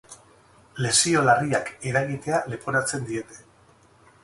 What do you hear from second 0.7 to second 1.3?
Lesio